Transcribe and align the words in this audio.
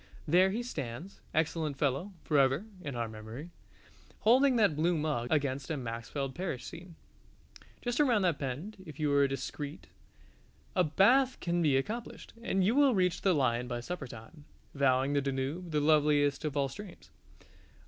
There 0.27 0.49
he 0.49 0.63
stands, 0.63 1.21
excellent 1.31 1.77
fellow, 1.77 2.13
forever 2.23 2.65
(in 2.81 2.95
our 2.95 3.07
memory) 3.07 3.51
holding 4.21 4.55
that 4.55 4.75
blue 4.75 4.97
mug 4.97 5.27
against 5.29 5.69
a 5.69 5.77
Maxfield 5.77 6.33
Parrish 6.33 6.65
scene. 6.65 6.95
Just 7.83 7.99
around 7.99 8.23
that 8.23 8.39
bend, 8.39 8.77
if 8.83 8.99
you 8.99 9.13
are 9.13 9.27
discreet, 9.27 9.85
a 10.75 10.83
bathe 10.83 11.39
can 11.39 11.61
be 11.61 11.77
accomplished, 11.77 12.33
and 12.41 12.63
you 12.63 12.73
will 12.73 12.95
reach 12.95 13.21
the 13.21 13.35
Lion 13.35 13.67
by 13.67 13.79
supper 13.79 14.07
time, 14.07 14.45
vowing 14.73 15.13
the 15.13 15.21
Danube 15.21 15.69
the 15.69 15.79
loveliest 15.79 16.43
of 16.45 16.57
all 16.57 16.67
streams. 16.67 17.11